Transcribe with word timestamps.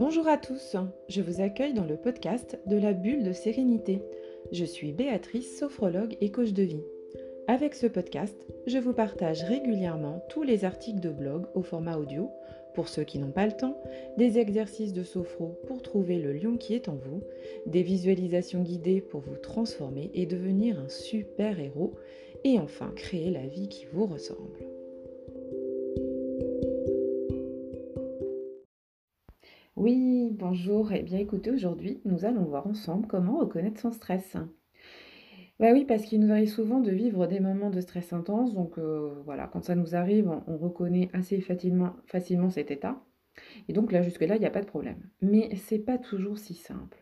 Bonjour 0.00 0.28
à 0.28 0.38
tous, 0.38 0.76
je 1.10 1.20
vous 1.20 1.42
accueille 1.42 1.74
dans 1.74 1.84
le 1.84 1.98
podcast 1.98 2.58
de 2.64 2.78
la 2.78 2.94
bulle 2.94 3.22
de 3.22 3.34
sérénité. 3.34 4.00
Je 4.50 4.64
suis 4.64 4.92
Béatrice, 4.92 5.58
sophrologue 5.58 6.16
et 6.22 6.30
coach 6.30 6.54
de 6.54 6.62
vie. 6.62 6.82
Avec 7.48 7.74
ce 7.74 7.86
podcast, 7.86 8.34
je 8.66 8.78
vous 8.78 8.94
partage 8.94 9.42
régulièrement 9.42 10.24
tous 10.30 10.42
les 10.42 10.64
articles 10.64 11.00
de 11.00 11.10
blog 11.10 11.44
au 11.54 11.60
format 11.60 11.98
audio, 11.98 12.30
pour 12.72 12.88
ceux 12.88 13.04
qui 13.04 13.18
n'ont 13.18 13.30
pas 13.30 13.44
le 13.44 13.52
temps, 13.52 13.78
des 14.16 14.38
exercices 14.38 14.94
de 14.94 15.02
sophro 15.02 15.60
pour 15.66 15.82
trouver 15.82 16.18
le 16.18 16.32
lion 16.32 16.56
qui 16.56 16.72
est 16.72 16.88
en 16.88 16.96
vous, 16.96 17.22
des 17.66 17.82
visualisations 17.82 18.62
guidées 18.62 19.02
pour 19.02 19.20
vous 19.20 19.36
transformer 19.36 20.10
et 20.14 20.24
devenir 20.24 20.80
un 20.80 20.88
super 20.88 21.60
héros, 21.60 21.92
et 22.44 22.58
enfin 22.58 22.90
créer 22.96 23.30
la 23.30 23.46
vie 23.46 23.68
qui 23.68 23.84
vous 23.92 24.06
ressemble. 24.06 24.69
Oui, 29.80 30.28
bonjour. 30.32 30.92
Eh 30.92 31.02
bien 31.02 31.18
écoutez, 31.18 31.50
aujourd'hui, 31.50 32.02
nous 32.04 32.26
allons 32.26 32.44
voir 32.44 32.66
ensemble 32.66 33.06
comment 33.06 33.38
reconnaître 33.38 33.80
son 33.80 33.90
stress. 33.90 34.36
Bah 35.58 35.72
oui, 35.72 35.86
parce 35.86 36.02
qu'il 36.04 36.20
nous 36.20 36.30
arrive 36.30 36.50
souvent 36.50 36.80
de 36.80 36.90
vivre 36.90 37.26
des 37.26 37.40
moments 37.40 37.70
de 37.70 37.80
stress 37.80 38.12
intense. 38.12 38.52
Donc 38.52 38.76
euh, 38.76 39.22
voilà, 39.24 39.46
quand 39.46 39.64
ça 39.64 39.74
nous 39.74 39.94
arrive, 39.94 40.30
on, 40.46 40.58
reconnaît 40.58 41.08
assez 41.14 41.40
facilement, 41.40 41.94
facilement 42.04 42.50
cet 42.50 42.70
état. 42.70 43.02
Et 43.68 43.72
donc 43.72 43.90
là, 43.90 44.02
jusque-là, 44.02 44.36
il 44.36 44.40
n'y 44.40 44.46
a 44.46 44.50
pas 44.50 44.60
de 44.60 44.66
problème. 44.66 45.00
Mais 45.22 45.48
c'est 45.56 45.78
pas 45.78 45.96
toujours 45.96 46.36
si 46.36 46.52
simple. 46.52 46.98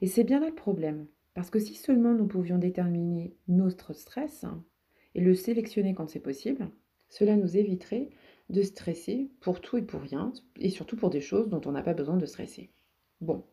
Et 0.00 0.08
c'est 0.08 0.24
bien 0.24 0.40
là 0.40 0.48
le 0.48 0.54
problème. 0.56 1.06
Parce 1.34 1.48
que 1.48 1.60
si 1.60 1.76
seulement 1.76 2.12
nous 2.12 2.26
pouvions 2.26 2.58
déterminer 2.58 3.36
notre 3.46 3.92
stress 3.92 4.44
et 5.14 5.20
le 5.20 5.34
sélectionner 5.34 5.94
quand 5.94 6.10
c'est 6.10 6.18
possible, 6.18 6.72
cela 7.08 7.36
nous 7.36 7.56
éviterait 7.56 8.10
de 8.50 8.62
stresser 8.62 9.30
pour 9.40 9.60
tout 9.60 9.78
et 9.78 9.82
pour 9.82 10.00
rien, 10.00 10.32
et 10.58 10.70
surtout 10.70 10.96
pour 10.96 11.10
des 11.10 11.20
choses 11.20 11.48
dont 11.48 11.60
on 11.64 11.72
n'a 11.72 11.82
pas 11.82 11.94
besoin 11.94 12.16
de 12.16 12.26
stresser. 12.26 12.70
Bon, 13.20 13.44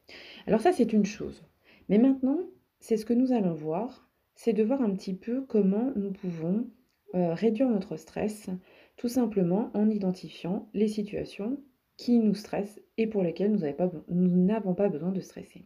alors 0.46 0.62
ça 0.62 0.72
c'est 0.72 0.94
une 0.94 1.06
chose. 1.06 1.44
Mais 1.90 1.98
maintenant, 1.98 2.40
c'est 2.80 2.98
ce 2.98 3.06
que 3.06 3.14
nous 3.14 3.32
allons 3.32 3.54
voir, 3.54 4.10
c'est 4.36 4.54
de 4.54 4.64
voir 4.64 4.82
un 4.82 4.92
petit 4.92 5.14
peu 5.14 5.42
comment 5.46 5.92
nous 5.96 6.12
pouvons 6.12 6.70
euh, 7.16 7.34
réduire 7.34 7.70
notre 7.70 7.98
stress, 7.98 8.50
tout 8.98 9.08
simplement 9.08 9.72
en 9.74 9.90
identifiant 9.90 10.70
les 10.74 10.88
situations 10.88 11.60
qui 11.96 12.20
nous 12.20 12.36
stressent 12.36 12.80
et 12.98 13.08
pour 13.08 13.24
lesquelles 13.24 13.52
nous 13.52 14.46
n'avons 14.46 14.74
pas, 14.74 14.84
pas 14.84 14.90
besoin 14.90 15.12
de 15.12 15.22
stresser. 15.22 15.66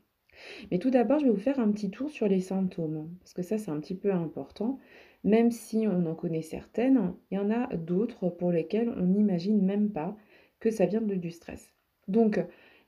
Mais 0.71 0.79
tout 0.79 0.89
d'abord, 0.89 1.19
je 1.19 1.25
vais 1.25 1.31
vous 1.31 1.37
faire 1.37 1.59
un 1.59 1.71
petit 1.71 1.89
tour 1.89 2.09
sur 2.09 2.27
les 2.27 2.41
symptômes, 2.41 3.09
parce 3.19 3.33
que 3.33 3.41
ça 3.41 3.57
c'est 3.57 3.71
un 3.71 3.79
petit 3.79 3.95
peu 3.95 4.11
important. 4.11 4.79
Même 5.23 5.51
si 5.51 5.85
on 5.87 6.05
en 6.07 6.15
connaît 6.15 6.41
certaines, 6.41 7.13
il 7.29 7.35
y 7.35 7.37
en 7.37 7.51
a 7.51 7.75
d'autres 7.75 8.29
pour 8.29 8.51
lesquelles 8.51 8.93
on 8.97 9.05
n'imagine 9.05 9.61
même 9.61 9.91
pas 9.91 10.15
que 10.59 10.71
ça 10.71 10.85
vient 10.85 11.01
de, 11.01 11.15
du 11.15 11.31
stress. 11.31 11.71
Donc, 12.07 12.39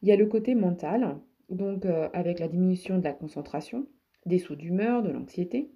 il 0.01 0.09
y 0.09 0.11
a 0.11 0.15
le 0.15 0.25
côté 0.25 0.55
mental, 0.55 1.17
donc 1.49 1.85
euh, 1.85 2.09
avec 2.13 2.39
la 2.39 2.47
diminution 2.47 2.97
de 2.97 3.03
la 3.03 3.13
concentration, 3.13 3.87
des 4.25 4.39
sauts 4.39 4.55
d'humeur, 4.55 5.03
de 5.03 5.11
l'anxiété, 5.11 5.69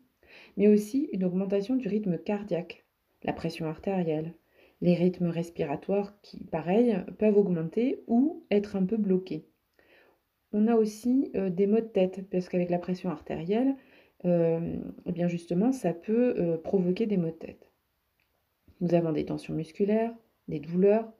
mais 0.58 0.68
aussi 0.68 1.10
une 1.14 1.24
augmentation 1.24 1.76
du 1.76 1.88
rythme 1.88 2.18
cardiaque, 2.18 2.86
la 3.24 3.34
pression 3.34 3.68
artérielle, 3.68 4.34
les 4.82 4.96
rythmes 4.96 5.28
respiratoires 5.28 6.20
qui, 6.22 6.44
pareil, 6.44 6.98
peuvent 7.18 7.38
augmenter 7.38 8.04
ou 8.08 8.46
être 8.52 8.76
un 8.76 8.86
peu 8.86 8.98
bloqués. 8.98 9.48
On 10.60 10.66
a 10.66 10.76
aussi 10.76 11.30
euh, 11.36 11.52
des 11.52 11.68
maux 11.68 11.82
de 11.82 11.86
tête, 11.86 12.28
parce 12.32 12.50
qu'avec 12.50 12.72
la 12.72 12.80
pression 12.80 13.12
artérielle, 13.12 13.76
euh, 14.26 14.76
eh 15.06 15.12
bien 15.12 15.28
justement, 15.28 15.72
ça 15.72 15.94
peut 15.94 16.34
euh, 16.40 16.58
provoquer 16.58 17.06
des 17.06 17.18
maux 17.18 17.30
de 17.30 17.36
tête. 17.36 17.72
Nous 18.82 18.96
avons 18.96 19.12
des 19.12 19.24
tensions 19.24 19.54
musculaires, 19.54 20.16
des 20.48 20.60
douleurs, 20.60 21.14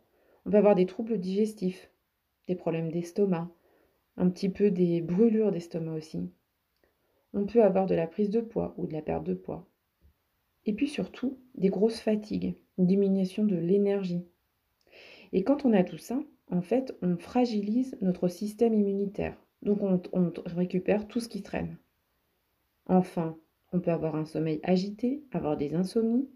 on 0.48 0.50
va 0.50 0.58
avoir 0.58 0.74
des 0.74 0.88
troubles 0.88 1.20
digestifs, 1.20 1.92
des 2.48 2.56
problèmes 2.56 2.92
d'estomac, 2.92 3.52
un 4.16 4.28
petit 4.32 4.50
peu 4.50 4.72
des 4.72 5.02
brûlures 5.02 5.52
d'estomac 5.52 5.94
aussi. 5.94 6.32
On 7.36 7.46
peut 7.46 7.64
avoir 7.64 7.86
de 7.86 7.94
la 7.94 8.08
prise 8.08 8.32
de 8.32 8.42
poids 8.42 8.74
ou 8.78 8.88
de 8.88 8.94
la 8.94 9.04
perte 9.04 9.24
de 9.24 9.36
poids. 9.36 9.70
Et 10.66 10.74
puis 10.74 10.88
surtout, 10.88 11.38
des 11.54 11.70
grosses 11.70 12.00
fatigues, 12.00 12.56
une 12.80 12.88
diminution 12.88 13.44
de 13.44 13.56
l'énergie. 13.56 14.26
Et 15.32 15.44
quand 15.44 15.64
on 15.64 15.74
a 15.74 15.84
tout 15.84 16.00
ça, 16.00 16.20
en 16.50 16.62
fait, 16.62 16.96
on 17.02 17.18
fragilise 17.18 17.98
notre 18.02 18.28
système 18.28 18.74
immunitaire. 18.74 19.38
Donc 19.62 19.82
on, 19.82 20.32
récupère 20.46 21.08
tout 21.08 21.20
ce 21.20 21.28
qui 21.28 21.42
traîne. 21.42 21.78
Enfin, 22.86 23.38
on 23.74 23.80
peut 23.80 23.92
avoir 23.92 24.16
un 24.16 24.26
sommeil 24.26 24.60
agité, 24.64 25.24
avoir 25.32 25.58
des 25.58 25.76
insomnies, 25.76 26.30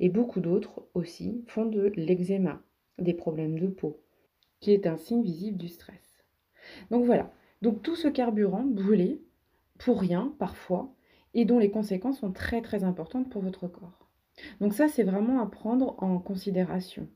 et 0.00 0.08
beaucoup 0.08 0.40
d'autres 0.40 0.86
aussi 0.94 1.44
font 1.46 1.66
de 1.66 1.92
l'eczéma, 1.96 2.62
des 2.98 3.14
problèmes 3.14 3.58
de 3.58 3.66
peau, 3.66 4.00
qui 4.60 4.72
est 4.72 4.86
un 4.86 4.96
signe 4.96 5.22
visible 5.22 5.58
du 5.58 5.68
stress. 5.68 6.24
Donc 6.90 7.04
voilà, 7.04 7.30
donc 7.62 7.82
tout 7.82 7.96
ce 7.96 8.08
carburant 8.08 8.64
brûlé, 8.64 9.20
pour 9.78 10.00
rien 10.00 10.34
parfois, 10.38 10.94
et 11.34 11.44
dont 11.44 11.58
les 11.58 11.70
conséquences 11.70 12.20
sont 12.20 12.32
très 12.32 12.62
très 12.62 12.84
importantes 12.84 13.30
pour 13.30 13.42
votre 13.42 13.68
corps. 13.68 14.08
Donc 14.60 14.72
ça, 14.72 14.88
c'est 14.88 15.02
vraiment 15.02 15.40
à 15.40 15.46
prendre 15.46 16.02
en 16.02 16.18
considération. 16.18 17.08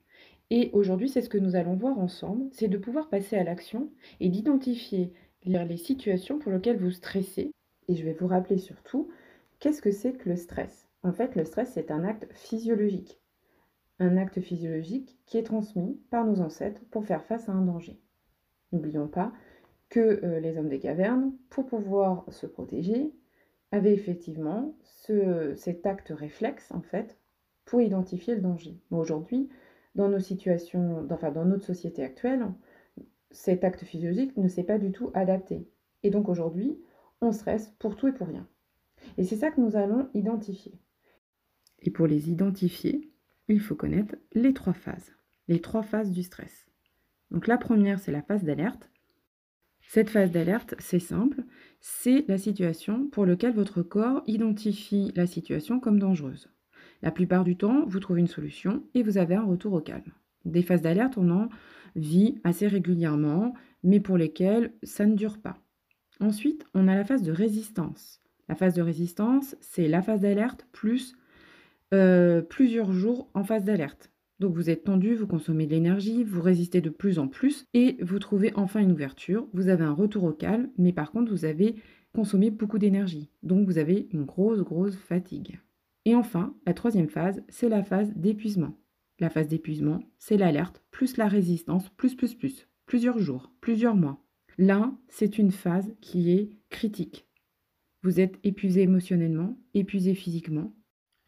Et 0.54 0.68
aujourd'hui, 0.74 1.08
c'est 1.08 1.22
ce 1.22 1.30
que 1.30 1.38
nous 1.38 1.56
allons 1.56 1.76
voir 1.76 1.98
ensemble, 1.98 2.44
c'est 2.52 2.68
de 2.68 2.76
pouvoir 2.76 3.08
passer 3.08 3.38
à 3.38 3.42
l'action 3.42 3.90
et 4.20 4.28
d'identifier 4.28 5.10
les 5.46 5.76
situations 5.78 6.38
pour 6.38 6.52
lesquelles 6.52 6.76
vous 6.76 6.90
stressez 6.90 7.52
et 7.88 7.94
je 7.94 8.04
vais 8.04 8.12
vous 8.12 8.26
rappeler 8.26 8.58
surtout, 8.58 9.08
qu'est-ce 9.60 9.80
que 9.80 9.90
c'est 9.90 10.12
que 10.12 10.28
le 10.28 10.36
stress? 10.36 10.90
En 11.04 11.12
fait, 11.14 11.36
le 11.36 11.46
stress, 11.46 11.70
c'est 11.72 11.90
un 11.90 12.04
acte 12.04 12.28
physiologique. 12.34 13.18
Un 13.98 14.18
acte 14.18 14.42
physiologique 14.42 15.18
qui 15.24 15.38
est 15.38 15.42
transmis 15.42 15.98
par 16.10 16.26
nos 16.26 16.42
ancêtres 16.42 16.82
pour 16.90 17.06
faire 17.06 17.24
face 17.24 17.48
à 17.48 17.52
un 17.52 17.64
danger. 17.64 17.98
N'oublions 18.72 19.08
pas 19.08 19.32
que 19.88 20.20
euh, 20.22 20.38
les 20.38 20.58
hommes 20.58 20.69
des 20.69 20.80
cavernes, 20.80 21.32
pour 21.48 21.64
pouvoir 21.64 22.26
se 22.28 22.44
protéger, 22.44 23.10
avaient 23.70 23.94
effectivement 23.94 24.76
cet 25.56 25.86
acte 25.86 26.12
réflexe, 26.14 26.70
en 26.72 26.82
fait, 26.82 27.16
pour 27.64 27.80
identifier 27.80 28.34
le 28.34 28.42
danger. 28.42 28.76
Mais 28.90 28.98
aujourd'hui, 28.98 29.48
dans 29.94 30.08
nos 30.08 30.20
situations, 30.20 31.06
enfin 31.10 31.30
dans 31.30 31.44
notre 31.44 31.66
société 31.66 32.03
actuelle, 32.03 32.47
cet 33.30 33.64
acte 33.64 33.84
physiologique 33.84 34.36
ne 34.36 34.48
s'est 34.48 34.64
pas 34.64 34.78
du 34.78 34.92
tout 34.92 35.10
adapté. 35.14 35.66
Et 36.03 36.10
donc 36.10 36.28
aujourd'hui, 36.28 36.78
on 37.20 37.32
stresse 37.32 37.75
pour 37.78 37.97
tout 37.97 38.08
et 38.08 38.12
pour 38.12 38.26
rien. 38.26 38.47
Et 39.19 39.25
c'est 39.25 39.36
ça 39.36 39.50
que 39.50 39.60
nous 39.60 39.76
allons 39.76 40.08
identifier. 40.14 40.78
Et 41.81 41.91
pour 41.91 42.06
les 42.06 42.31
identifier, 42.31 43.10
il 43.48 43.60
faut 43.60 43.75
connaître 43.75 44.16
les 44.32 44.54
trois 44.54 44.72
phases, 44.72 45.12
les 45.48 45.60
trois 45.60 45.82
phases 45.82 46.10
du 46.10 46.22
stress. 46.22 46.66
Donc 47.31 47.47
la 47.47 47.58
première, 47.58 47.98
c'est 47.98 48.12
la 48.12 48.22
phase 48.22 48.44
d'alerte. 48.44 48.91
Cette 49.88 50.10
phase 50.10 50.31
d'alerte, 50.31 50.75
c'est 50.78 51.00
simple, 51.00 51.42
c'est 51.81 52.25
la 52.28 52.38
situation 52.38 53.08
pour 53.08 53.26
laquelle 53.26 53.54
votre 53.54 53.82
corps 53.82 54.22
identifie 54.26 55.12
la 55.16 55.26
situation 55.26 55.81
comme 55.81 55.98
dangereuse. 55.98 56.50
La 57.02 57.10
plupart 57.10 57.44
du 57.44 57.56
temps, 57.56 57.84
vous 57.86 58.00
trouvez 58.00 58.20
une 58.20 58.28
solution 58.28 58.82
et 58.94 59.02
vous 59.02 59.18
avez 59.18 59.34
un 59.34 59.44
retour 59.44 59.72
au 59.72 59.80
calme. 59.80 60.12
Des 60.44 60.62
phases 60.62 60.82
d'alerte, 60.82 61.18
on 61.18 61.30
en 61.30 61.48
vit 61.96 62.40
assez 62.44 62.66
régulièrement, 62.66 63.54
mais 63.82 64.00
pour 64.00 64.16
lesquelles 64.16 64.72
ça 64.82 65.06
ne 65.06 65.14
dure 65.14 65.38
pas. 65.38 65.58
Ensuite, 66.20 66.64
on 66.74 66.88
a 66.88 66.94
la 66.94 67.04
phase 67.04 67.22
de 67.22 67.32
résistance. 67.32 68.20
La 68.48 68.54
phase 68.54 68.74
de 68.74 68.82
résistance, 68.82 69.56
c'est 69.60 69.88
la 69.88 70.02
phase 70.02 70.20
d'alerte 70.20 70.66
plus 70.72 71.16
euh, 71.92 72.40
plusieurs 72.40 72.92
jours 72.92 73.28
en 73.34 73.44
phase 73.44 73.64
d'alerte. 73.64 74.10
Donc 74.40 74.54
vous 74.54 74.70
êtes 74.70 74.84
tendu, 74.84 75.14
vous 75.14 75.26
consommez 75.26 75.66
de 75.66 75.72
l'énergie, 75.72 76.24
vous 76.24 76.40
résistez 76.40 76.80
de 76.80 76.90
plus 76.90 77.19
en 77.19 77.28
plus 77.28 77.66
et 77.74 77.98
vous 78.00 78.19
trouvez 78.19 78.52
enfin 78.56 78.80
une 78.80 78.92
ouverture. 78.92 79.46
Vous 79.52 79.69
avez 79.69 79.84
un 79.84 79.92
retour 79.92 80.24
au 80.24 80.32
calme, 80.32 80.70
mais 80.78 80.92
par 80.92 81.12
contre 81.12 81.30
vous 81.30 81.44
avez 81.44 81.76
consommé 82.14 82.50
beaucoup 82.50 82.78
d'énergie. 82.78 83.30
Donc 83.42 83.66
vous 83.66 83.78
avez 83.78 84.08
une 84.12 84.24
grosse, 84.24 84.60
grosse 84.60 84.96
fatigue. 84.96 85.60
Et 86.04 86.14
enfin, 86.14 86.54
la 86.66 86.74
troisième 86.74 87.08
phase, 87.08 87.42
c'est 87.48 87.68
la 87.68 87.82
phase 87.82 88.12
d'épuisement. 88.14 88.76
La 89.20 89.30
phase 89.30 89.48
d'épuisement, 89.48 90.00
c'est 90.18 90.36
l'alerte 90.36 90.82
plus 90.90 91.16
la 91.16 91.28
résistance, 91.28 91.88
plus, 91.90 92.14
plus, 92.14 92.34
plus. 92.34 92.68
Plusieurs 92.86 93.19
jours, 93.19 93.52
plusieurs 93.60 93.94
mois. 93.94 94.25
Là, 94.58 94.93
c'est 95.08 95.38
une 95.38 95.52
phase 95.52 95.94
qui 96.00 96.32
est 96.32 96.50
critique. 96.70 97.26
Vous 98.02 98.20
êtes 98.20 98.38
épuisé 98.43 98.82
émotionnellement, 98.82 99.56
épuisé 99.75 100.14
physiquement, 100.14 100.75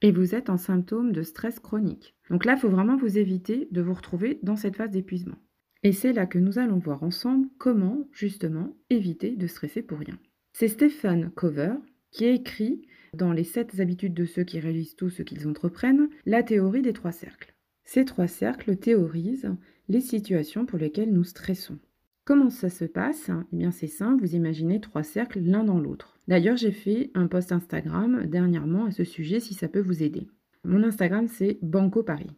et 0.02 0.10
vous 0.10 0.34
êtes 0.34 0.50
en 0.50 0.56
symptôme 0.56 1.12
de 1.12 1.22
stress 1.22 1.60
chronique. 1.60 2.16
Donc 2.28 2.44
là, 2.44 2.54
il 2.54 2.58
faut 2.58 2.68
vraiment 2.68 2.96
vous 2.96 3.16
éviter 3.16 3.68
de 3.70 3.80
vous 3.80 3.94
retrouver 3.94 4.40
dans 4.42 4.56
cette 4.56 4.76
phase 4.76 4.90
d'épuisement. 4.90 5.36
Et 5.82 5.92
c'est 5.92 6.12
là 6.12 6.26
que 6.26 6.38
nous 6.38 6.58
allons 6.58 6.78
voir 6.78 7.02
ensemble 7.02 7.48
comment, 7.58 8.08
justement, 8.12 8.76
éviter 8.90 9.36
de 9.36 9.46
stresser 9.46 9.82
pour 9.82 9.98
rien. 9.98 10.18
C'est 10.52 10.68
Stephen 10.68 11.30
Cover 11.30 11.74
qui 12.10 12.24
a 12.24 12.30
écrit 12.30 12.86
dans 13.14 13.32
les 13.32 13.44
7 13.44 13.80
habitudes 13.80 14.14
de 14.14 14.24
ceux 14.24 14.44
qui 14.44 14.60
réalisent 14.60 14.96
tout 14.96 15.10
ce 15.10 15.22
qu'ils 15.22 15.48
entreprennent, 15.48 16.08
la 16.26 16.42
théorie 16.42 16.82
des 16.82 16.92
trois 16.92 17.12
cercles. 17.12 17.54
Ces 17.84 18.04
trois 18.04 18.26
cercles 18.26 18.76
théorisent 18.76 19.50
les 19.88 20.00
situations 20.00 20.66
pour 20.66 20.78
lesquelles 20.78 21.12
nous 21.12 21.24
stressons. 21.24 21.78
Comment 22.24 22.50
ça 22.50 22.70
se 22.70 22.84
passe? 22.86 23.30
Eh 23.52 23.56
bien 23.56 23.70
c'est 23.70 23.86
simple, 23.86 24.24
vous 24.24 24.34
imaginez 24.34 24.80
trois 24.80 25.02
cercles 25.02 25.40
l'un 25.40 25.64
dans 25.64 25.78
l'autre. 25.78 26.18
D'ailleurs 26.26 26.56
j'ai 26.56 26.72
fait 26.72 27.10
un 27.14 27.26
post 27.26 27.52
Instagram 27.52 28.24
dernièrement 28.26 28.86
à 28.86 28.90
ce 28.90 29.04
sujet 29.04 29.40
si 29.40 29.52
ça 29.52 29.68
peut 29.68 29.80
vous 29.80 30.02
aider. 30.02 30.26
Mon 30.64 30.82
Instagram 30.82 31.28
c'est 31.28 31.58
Banco 31.60 32.02
Paris. 32.02 32.30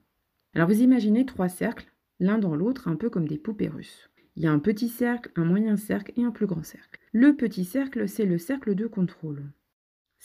Alors 0.54 0.68
vous 0.68 0.80
imaginez 0.80 1.24
trois 1.24 1.48
cercles 1.48 1.92
l'un 2.18 2.38
dans 2.38 2.56
l'autre 2.56 2.88
un 2.88 2.96
peu 2.96 3.10
comme 3.10 3.28
des 3.28 3.38
poupées 3.38 3.68
russes. 3.68 4.10
Il 4.36 4.42
y 4.42 4.46
a 4.46 4.52
un 4.52 4.58
petit 4.58 4.88
cercle, 4.88 5.30
un 5.36 5.44
moyen 5.44 5.76
cercle 5.76 6.12
et 6.16 6.24
un 6.24 6.30
plus 6.30 6.46
grand 6.46 6.62
cercle. 6.62 7.00
Le 7.12 7.34
petit 7.34 7.64
cercle, 7.64 8.06
c'est 8.06 8.26
le 8.26 8.36
cercle 8.36 8.74
de 8.74 8.86
contrôle. 8.86 9.44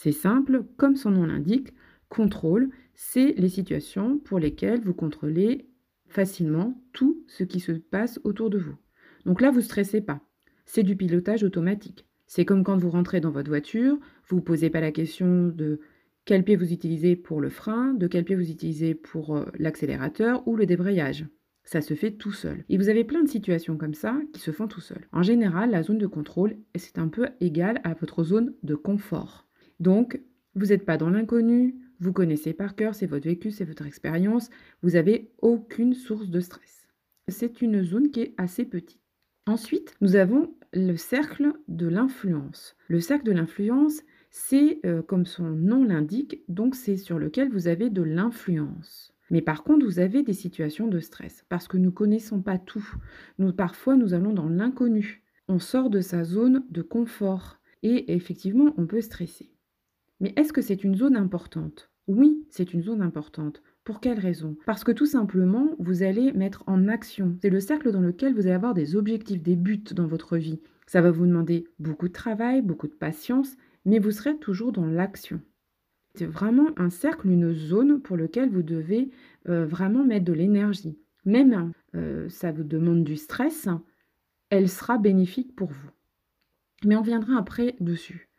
C'est 0.04 0.12
simple, 0.12 0.64
comme 0.78 0.96
son 0.96 1.12
nom 1.12 1.28
l'indique, 1.28 1.76
contrôle, 2.10 2.72
c'est 2.96 3.36
les 3.38 3.50
situations 3.50 4.18
pour 4.18 4.40
lesquelles 4.40 4.82
vous 4.82 4.96
contrôlez 4.96 5.68
facilement 6.08 6.82
tout 6.92 7.24
ce 7.28 7.44
qui 7.44 7.60
se 7.60 7.74
passe 7.74 8.20
autour 8.24 8.50
de 8.50 8.58
vous. 8.58 8.76
Donc 9.28 9.42
là, 9.42 9.52
vous 9.52 9.60
ne 9.60 9.64
stressez 9.64 10.02
pas. 10.02 10.20
C'est 10.66 10.82
du 10.82 10.96
pilotage 10.96 11.44
automatique. 11.44 12.08
C'est 12.26 12.46
comme 12.46 12.64
quand 12.64 12.78
vous 12.78 12.90
rentrez 12.90 13.22
dans 13.22 13.30
votre 13.30 13.52
voiture, 13.52 14.00
vous 14.28 14.38
ne 14.38 14.42
posez 14.42 14.72
pas 14.72 14.82
la 14.82 14.92
question 14.92 15.50
de 15.50 15.80
quel 16.26 16.44
pied 16.44 16.56
vous 16.56 16.74
utilisez 16.74 17.16
pour 17.16 17.40
le 17.40 17.50
frein, 17.50 17.94
de 17.94 18.08
quel 18.08 18.26
pied 18.26 18.36
vous 18.36 18.50
utilisez 18.50 18.96
pour 18.96 19.38
euh, 19.38 19.46
l'accélérateur 19.60 20.48
ou 20.48 20.56
le 20.56 20.66
débrayage. 20.66 21.28
Ça 21.64 21.80
se 21.80 21.94
fait 21.94 22.14
tout 22.14 22.34
seul. 22.34 22.66
Et 22.70 22.80
vous 22.80 22.90
avez 22.90 23.04
plein 23.04 23.22
de 23.22 23.30
situations 23.30 23.78
comme 23.78 23.94
ça 23.94 24.20
qui 24.34 24.42
se 24.42 24.50
font 24.50 24.68
tout 24.68 24.82
seul. 24.82 25.08
En 25.12 25.22
général, 25.22 25.70
la 25.70 25.84
zone 25.84 26.00
de 26.00 26.08
contrôle, 26.08 26.58
c'est 26.74 26.98
un 26.98 27.08
peu 27.08 27.28
égal 27.40 27.80
à 27.84 27.94
votre 27.94 28.24
zone 28.24 28.56
de 28.64 28.74
confort. 28.74 29.46
Donc, 29.82 30.22
vous 30.54 30.68
n'êtes 30.68 30.86
pas 30.86 30.98
dans 30.98 31.10
l'inconnu, 31.10 31.76
vous 32.00 32.14
connaissez 32.14 32.54
par 32.54 32.76
cœur, 32.76 32.94
c'est 32.94 33.08
votre 33.08 33.28
vécu, 33.28 33.50
c'est 33.50 33.66
votre 33.66 33.88
expérience, 33.88 34.52
vous 34.84 34.92
n'avez 34.92 35.32
aucune 35.42 35.96
source 35.96 36.30
de 36.30 36.40
stress. 36.40 36.88
C'est 37.28 37.64
une 37.64 37.82
zone 37.82 38.12
qui 38.12 38.22
est 38.22 38.34
assez 38.38 38.64
petite. 38.64 39.02
Ensuite, 39.48 39.96
nous 40.00 40.16
avons 40.16 40.54
le 40.72 40.96
cercle 40.98 41.54
de 41.68 41.88
l'influence. 41.88 42.76
Le 42.90 43.00
cercle 43.00 43.26
de 43.26 43.32
l'influence, 43.32 44.02
c'est 44.30 44.80
euh, 44.86 45.02
comme 45.02 45.26
son 45.26 45.50
nom 45.50 45.84
l'indique, 45.84 46.44
donc 46.48 46.76
c'est 46.76 46.96
sur 46.96 47.18
lequel 47.18 47.50
vous 47.50 47.68
avez 47.68 47.90
de 47.90 48.04
l'influence. 48.04 49.16
Mais 49.32 49.42
par 49.42 49.64
contre, 49.64 49.84
vous 49.84 49.98
avez 49.98 50.22
des 50.22 50.34
situations 50.34 50.90
de 50.90 51.00
stress 51.00 51.44
parce 51.50 51.68
que 51.68 51.78
nous 51.78 51.86
ne 51.86 51.90
connaissons 51.90 52.44
pas 52.44 52.60
tout. 52.60 52.88
Nous, 53.40 53.52
parfois, 53.52 53.96
nous 53.96 54.14
allons 54.14 54.34
dans 54.34 54.50
l'inconnu. 54.50 55.24
On 55.48 55.58
sort 55.58 55.90
de 55.90 56.02
sa 56.02 56.24
zone 56.24 56.66
de 56.70 56.84
confort 56.84 57.58
et 57.82 58.14
effectivement, 58.14 58.76
on 58.78 58.86
peut 58.86 59.02
stresser. 59.02 59.52
Mais 60.22 60.34
est-ce 60.38 60.54
que 60.54 60.62
c'est 60.62 60.84
une 60.84 60.96
zone 60.96 61.18
importante? 61.18 61.90
Oui, 62.08 62.46
c'est 62.50 62.74
une 62.74 62.84
zone 62.84 63.02
importante. 63.02 63.62
Pour 63.84 64.00
quelle 64.00 64.20
raison? 64.20 64.56
Parce 64.68 64.84
que 64.84 64.92
tout 64.92 65.08
simplement, 65.08 65.76
vous 65.80 66.04
allez 66.04 66.32
mettre 66.34 66.64
en 66.68 66.88
action. 66.88 67.36
C'est 67.42 67.50
le 67.50 67.60
cercle 67.60 67.92
dans 67.92 68.02
lequel 68.02 68.34
vous 68.36 68.42
allez 68.42 68.52
avoir 68.52 68.76
des 68.76 68.96
objectifs, 68.96 69.42
des 69.42 69.56
buts 69.56 69.84
dans 69.92 70.06
votre 70.06 70.38
vie. 70.38 70.60
Ça 70.86 71.02
va 71.02 71.10
vous 71.10 71.26
demander 71.26 71.68
beaucoup 71.80 72.08
de 72.08 72.14
travail, 72.14 72.62
beaucoup 72.62 72.88
de 72.88 72.94
patience, 72.94 73.58
mais 73.84 73.98
vous 73.98 74.12
serez 74.12 74.38
toujours 74.38 74.72
dans 74.72 74.86
l'action. 74.86 75.42
C'est 76.14 76.28
vraiment 76.28 76.68
un 76.78 76.90
cercle, 76.90 77.30
une 77.30 77.54
zone 77.54 78.00
pour 78.02 78.16
lequel 78.16 78.50
vous 78.50 78.64
devez 78.64 79.10
euh, 79.50 79.66
vraiment 79.66 80.04
mettre 80.04 80.26
de 80.26 80.34
l'énergie. 80.34 81.00
Même 81.26 81.72
euh, 81.96 82.30
ça 82.30 82.52
vous 82.52 82.64
demande 82.64 83.04
du 83.04 83.16
stress, 83.16 83.70
elle 84.50 84.70
sera 84.70 84.98
bénéfique 84.98 85.56
pour 85.56 85.70
vous. 85.70 85.90
Mais 86.84 86.96
on 86.96 87.02
viendra 87.02 87.38
après 87.38 87.76
dessus. 87.80 88.31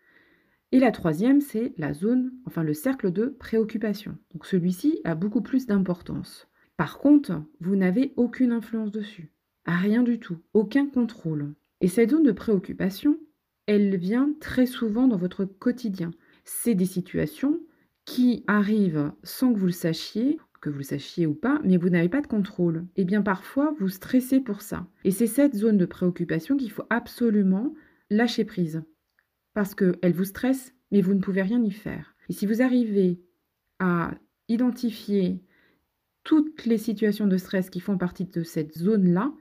Et 0.73 0.79
la 0.79 0.91
troisième, 0.91 1.41
c'est 1.41 1.75
la 1.79 1.93
zone, 1.93 2.33
enfin 2.47 2.63
le 2.63 2.75
cercle 2.75 3.13
de 3.13 3.27
préoccupation. 3.27 4.17
Donc 4.33 4.47
celui-ci 4.47 5.01
a 5.05 5.15
beaucoup 5.15 5.43
plus 5.43 5.67
d'importance. 5.67 6.49
Par 6.77 6.99
contre, 6.99 7.43
vous 7.61 7.77
n'avez 7.77 8.13
aucune 8.17 8.53
influence 8.53 8.91
dessus. 8.91 9.31
Rien 9.67 10.03
du 10.03 10.19
tout. 10.19 10.39
Aucun 10.55 10.87
contrôle. 10.87 11.55
Et 11.81 11.89
cette 11.89 12.11
zone 12.11 12.25
de 12.25 12.33
préoccupation, 12.33 13.19
elle 13.67 13.97
vient 13.97 14.33
très 14.41 14.67
souvent 14.67 15.07
dans 15.07 15.17
votre 15.17 15.45
quotidien 15.45 16.11
c'est 16.45 16.75
des 16.75 16.87
situations 16.87 17.61
qui 18.05 18.45
arrivent 18.47 19.13
sans 19.23 19.53
que 19.53 19.59
vous 19.59 19.67
le 19.67 19.73
sachiez, 19.73 20.39
que 20.61 20.71
vous 20.71 20.79
le 20.79 20.85
sachiez 20.85 21.27
ou 21.27 21.35
pas, 21.35 21.61
mais 21.65 21.77
vous 21.77 21.89
n'avez 21.89 22.09
pas 22.09 22.21
de 22.21 22.27
contrôle. 22.27 22.87
Et 22.97 23.03
eh 23.03 23.05
bien 23.05 23.23
parfois, 23.23 23.75
vous 23.79 23.89
stressez 23.89 24.41
pour 24.41 24.63
ça. 24.63 24.87
Et 25.05 25.11
c'est 25.11 25.27
cette 25.27 25.55
zone 25.55 25.79
de 25.79 25.87
préoccupation 25.87 26.57
qu'il 26.57 26.71
faut 26.71 26.87
absolument 26.91 27.75
lâcher 28.11 28.45
prise. 28.45 28.83
Parce 29.55 29.75
qu'elle 29.75 30.13
vous 30.13 30.25
stresse, 30.25 30.75
mais 30.91 31.01
vous 31.01 31.15
ne 31.15 31.21
pouvez 31.21 31.43
rien 31.43 31.63
y 31.63 31.71
faire. 31.71 32.15
Et 32.29 32.33
si 32.33 32.47
vous 32.47 32.63
arrivez 32.63 33.21
à 33.79 34.13
identifier 34.49 35.43
toutes 36.25 36.65
les 36.67 36.79
situations 36.79 37.27
de 37.27 37.37
stress 37.37 37.71
qui 37.71 37.81
font 37.81 37.99
partie 37.99 38.25
de 38.25 38.43
cette 38.43 38.79
zone-là, 38.79 39.33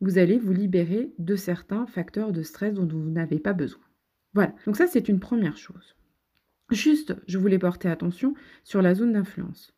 vous 0.00 0.18
allez 0.18 0.38
vous 0.38 0.52
libérer 0.52 1.12
de 1.18 1.36
certains 1.36 1.86
facteurs 1.86 2.32
de 2.32 2.42
stress 2.42 2.74
dont 2.74 2.86
vous 2.86 3.10
n'avez 3.10 3.38
pas 3.38 3.52
besoin. 3.52 3.82
Voilà, 4.34 4.54
donc 4.66 4.76
ça 4.76 4.86
c'est 4.86 5.08
une 5.08 5.20
première 5.20 5.56
chose. 5.56 5.96
Juste, 6.70 7.14
je 7.26 7.38
voulais 7.38 7.58
porter 7.58 7.88
attention 7.88 8.34
sur 8.64 8.82
la 8.82 8.94
zone 8.94 9.12
d'influence. 9.12 9.72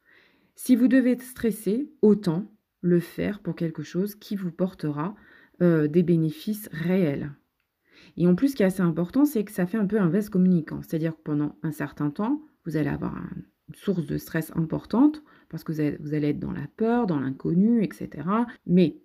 Si 0.54 0.74
vous 0.74 0.88
devez 0.88 1.18
stresser, 1.18 1.92
autant 2.02 2.50
le 2.80 2.98
faire 2.98 3.40
pour 3.40 3.54
quelque 3.54 3.82
chose 3.82 4.14
qui 4.14 4.36
vous 4.36 4.50
portera 4.50 5.14
euh, 5.60 5.86
des 5.86 6.02
bénéfices 6.02 6.68
réels. 6.72 7.32
Et 8.16 8.26
en 8.26 8.34
plus, 8.34 8.48
ce 8.48 8.56
qui 8.56 8.62
est 8.62 8.66
assez 8.66 8.82
important, 8.82 9.24
c'est 9.24 9.44
que 9.44 9.52
ça 9.52 9.66
fait 9.66 9.78
un 9.78 9.86
peu 9.86 10.00
un 10.00 10.08
vase 10.08 10.28
communicant. 10.28 10.80
C'est-à-dire 10.82 11.16
que 11.16 11.22
pendant 11.22 11.56
un 11.62 11.72
certain 11.72 12.10
temps, 12.10 12.40
vous 12.64 12.76
allez 12.76 12.90
avoir 12.90 13.14
une 13.16 13.74
source 13.74 14.06
de 14.06 14.18
stress 14.18 14.52
importante 14.56 15.22
parce 15.48 15.64
que 15.64 15.72
vous 15.72 16.14
allez, 16.14 16.28
être 16.28 16.40
dans 16.40 16.52
la 16.52 16.66
peur, 16.76 17.06
dans 17.06 17.20
l'inconnu, 17.20 17.82
etc. 17.82 18.28
Mais 18.66 18.96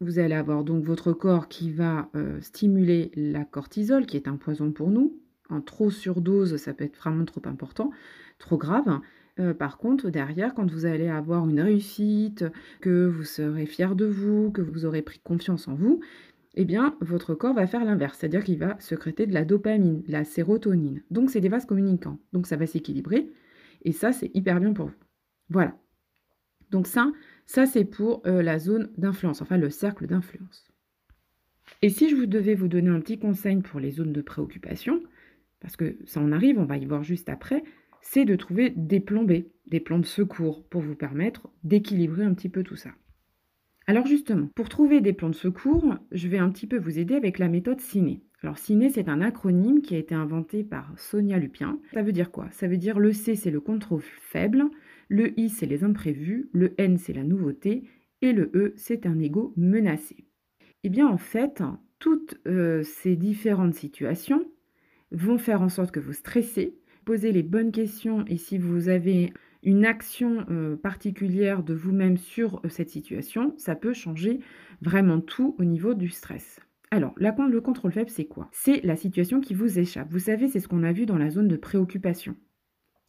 vous 0.00 0.18
allez 0.18 0.34
avoir 0.34 0.62
donc 0.62 0.84
votre 0.84 1.12
corps 1.12 1.48
qui 1.48 1.70
va 1.70 2.08
euh, 2.14 2.40
stimuler 2.40 3.10
la 3.16 3.44
cortisol, 3.44 4.06
qui 4.06 4.16
est 4.16 4.28
un 4.28 4.36
poison 4.36 4.70
pour 4.70 4.90
nous, 4.90 5.18
en 5.50 5.60
trop 5.60 5.90
surdose, 5.90 6.56
ça 6.56 6.72
peut 6.72 6.84
être 6.84 6.96
vraiment 6.96 7.24
trop 7.24 7.42
important, 7.46 7.90
trop 8.38 8.58
grave. 8.58 9.00
Euh, 9.40 9.54
par 9.54 9.78
contre, 9.78 10.10
derrière, 10.10 10.54
quand 10.54 10.70
vous 10.70 10.84
allez 10.84 11.08
avoir 11.08 11.48
une 11.48 11.60
réussite, 11.60 12.44
que 12.80 13.06
vous 13.06 13.24
serez 13.24 13.66
fier 13.66 13.94
de 13.96 14.06
vous, 14.06 14.50
que 14.50 14.62
vous 14.62 14.84
aurez 14.84 15.02
pris 15.02 15.18
confiance 15.18 15.68
en 15.68 15.74
vous, 15.74 16.00
eh 16.60 16.64
bien, 16.64 16.96
votre 17.00 17.34
corps 17.36 17.54
va 17.54 17.68
faire 17.68 17.84
l'inverse, 17.84 18.18
c'est-à-dire 18.18 18.42
qu'il 18.42 18.58
va 18.58 18.76
secréter 18.80 19.26
de 19.26 19.32
la 19.32 19.44
dopamine, 19.44 20.02
de 20.02 20.10
la 20.10 20.24
sérotonine. 20.24 21.02
Donc, 21.08 21.30
c'est 21.30 21.40
des 21.40 21.48
vases 21.48 21.66
communicants. 21.66 22.18
Donc, 22.32 22.48
ça 22.48 22.56
va 22.56 22.66
s'équilibrer. 22.66 23.30
Et 23.82 23.92
ça, 23.92 24.10
c'est 24.10 24.32
hyper 24.34 24.58
bien 24.58 24.72
pour 24.72 24.86
vous. 24.86 24.94
Voilà. 25.50 25.78
Donc, 26.72 26.88
ça, 26.88 27.12
ça 27.46 27.64
c'est 27.64 27.84
pour 27.84 28.22
euh, 28.26 28.42
la 28.42 28.58
zone 28.58 28.90
d'influence, 28.98 29.40
enfin 29.40 29.56
le 29.56 29.70
cercle 29.70 30.08
d'influence. 30.08 30.66
Et 31.80 31.90
si 31.90 32.10
je 32.10 32.16
vous 32.16 32.26
devais 32.26 32.56
vous 32.56 32.66
donner 32.66 32.90
un 32.90 33.00
petit 33.00 33.20
conseil 33.20 33.58
pour 33.58 33.78
les 33.78 33.92
zones 33.92 34.12
de 34.12 34.20
préoccupation, 34.20 35.00
parce 35.60 35.76
que 35.76 35.96
ça 36.06 36.20
en 36.20 36.32
arrive, 36.32 36.58
on 36.58 36.64
va 36.64 36.76
y 36.76 36.86
voir 36.86 37.04
juste 37.04 37.28
après, 37.28 37.62
c'est 38.00 38.24
de 38.24 38.34
trouver 38.34 38.70
des 38.70 38.98
plans 38.98 39.22
B, 39.22 39.44
des 39.68 39.78
plans 39.78 40.00
de 40.00 40.06
secours 40.06 40.66
pour 40.68 40.80
vous 40.80 40.96
permettre 40.96 41.48
d'équilibrer 41.62 42.24
un 42.24 42.34
petit 42.34 42.48
peu 42.48 42.64
tout 42.64 42.74
ça. 42.74 42.90
Alors 43.88 44.06
justement, 44.06 44.50
pour 44.54 44.68
trouver 44.68 45.00
des 45.00 45.14
plans 45.14 45.30
de 45.30 45.34
secours, 45.34 45.94
je 46.12 46.28
vais 46.28 46.36
un 46.36 46.50
petit 46.50 46.66
peu 46.66 46.76
vous 46.76 46.98
aider 46.98 47.14
avec 47.14 47.38
la 47.38 47.48
méthode 47.48 47.80
CINE. 47.80 48.20
Alors 48.42 48.58
CINE, 48.58 48.90
c'est 48.90 49.08
un 49.08 49.22
acronyme 49.22 49.80
qui 49.80 49.94
a 49.94 49.98
été 49.98 50.14
inventé 50.14 50.62
par 50.62 50.92
Sonia 50.98 51.38
Lupien. 51.38 51.80
Ça 51.94 52.02
veut 52.02 52.12
dire 52.12 52.30
quoi? 52.30 52.48
Ça 52.50 52.68
veut 52.68 52.76
dire 52.76 52.98
le 52.98 53.14
C, 53.14 53.34
c'est 53.34 53.50
le 53.50 53.62
contrôle 53.62 54.02
faible, 54.02 54.66
le 55.08 55.32
I, 55.40 55.48
c'est 55.48 55.64
les 55.64 55.84
imprévus, 55.84 56.50
le 56.52 56.74
N, 56.76 56.98
c'est 56.98 57.14
la 57.14 57.24
nouveauté, 57.24 57.84
et 58.20 58.34
le 58.34 58.50
E, 58.54 58.74
c'est 58.76 59.06
un 59.06 59.18
ego 59.18 59.54
menacé. 59.56 60.26
Eh 60.84 60.90
bien 60.90 61.08
en 61.08 61.16
fait, 61.16 61.62
toutes 61.98 62.38
euh, 62.46 62.82
ces 62.82 63.16
différentes 63.16 63.74
situations, 63.74 64.44
vont 65.12 65.38
faire 65.38 65.62
en 65.62 65.70
sorte 65.70 65.92
que 65.92 66.00
vous 66.00 66.12
stressez, 66.12 66.76
posez 67.06 67.32
les 67.32 67.42
bonnes 67.42 67.72
questions 67.72 68.22
et 68.26 68.36
si 68.36 68.58
vous 68.58 68.90
avez 68.90 69.32
une 69.62 69.84
action 69.84 70.46
euh, 70.50 70.76
particulière 70.76 71.62
de 71.62 71.74
vous-même 71.74 72.16
sur 72.16 72.60
euh, 72.64 72.68
cette 72.68 72.90
situation, 72.90 73.54
ça 73.56 73.74
peut 73.74 73.92
changer 73.92 74.40
vraiment 74.80 75.20
tout 75.20 75.56
au 75.58 75.64
niveau 75.64 75.94
du 75.94 76.08
stress. 76.08 76.60
Alors, 76.90 77.12
le 77.18 77.60
contrôle 77.60 77.92
faible, 77.92 78.08
c'est 78.08 78.26
quoi? 78.26 78.48
C'est 78.52 78.80
la 78.82 78.96
situation 78.96 79.40
qui 79.40 79.54
vous 79.54 79.78
échappe. 79.78 80.08
Vous 80.10 80.20
savez, 80.20 80.48
c'est 80.48 80.60
ce 80.60 80.68
qu'on 80.68 80.84
a 80.84 80.92
vu 80.92 81.04
dans 81.04 81.18
la 81.18 81.28
zone 81.28 81.48
de 81.48 81.56
préoccupation. 81.56 82.34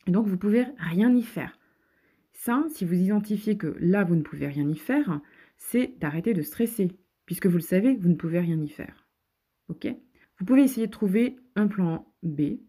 Donc, 0.07 0.27
vous 0.27 0.37
pouvez 0.37 0.65
rien 0.77 1.13
y 1.15 1.23
faire. 1.23 1.57
Ça, 2.33 2.65
si 2.69 2.83
vous 2.83 2.95
identifiez 2.95 3.57
que 3.57 3.75
là, 3.79 4.03
vous 4.03 4.15
ne 4.15 4.21
pouvez 4.21 4.47
rien 4.47 4.67
y 4.67 4.77
faire, 4.77 5.21
c'est 5.57 5.97
d'arrêter 5.99 6.33
de 6.33 6.41
stresser, 6.41 6.89
puisque 7.25 7.47
vous 7.47 7.57
le 7.57 7.61
savez, 7.61 7.95
vous 7.95 8.09
ne 8.09 8.15
pouvez 8.15 8.39
rien 8.39 8.59
y 8.61 8.69
faire. 8.69 9.07
OK? 9.69 9.87
Vous 10.39 10.45
pouvez 10.45 10.63
essayer 10.63 10.87
de 10.87 10.91
trouver 10.91 11.37
un 11.55 11.67
plan 11.67 12.13
B, 12.23 12.59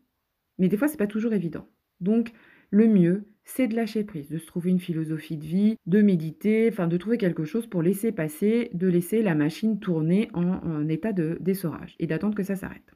mais 0.58 0.68
des 0.68 0.76
fois, 0.76 0.88
ce 0.88 0.92
n'est 0.92 0.98
pas 0.98 1.06
toujours 1.06 1.32
évident. 1.32 1.68
Donc, 2.00 2.32
le 2.70 2.86
mieux, 2.86 3.24
c'est 3.44 3.68
de 3.68 3.74
lâcher 3.74 4.04
prise, 4.04 4.28
de 4.28 4.38
se 4.38 4.46
trouver 4.46 4.70
une 4.70 4.80
philosophie 4.80 5.36
de 5.36 5.44
vie, 5.44 5.76
de 5.86 6.02
méditer, 6.02 6.68
enfin 6.70 6.86
de 6.86 6.96
trouver 6.96 7.18
quelque 7.18 7.44
chose 7.44 7.66
pour 7.66 7.82
laisser 7.82 8.12
passer, 8.12 8.70
de 8.74 8.86
laisser 8.86 9.22
la 9.22 9.34
machine 9.34 9.80
tourner 9.80 10.30
en, 10.34 10.88
état 10.88 11.12
de 11.12 11.36
dessorage 11.40 11.96
et 11.98 12.06
d'attendre 12.06 12.34
que 12.34 12.42
ça 12.42 12.56
s'arrête. 12.56 12.94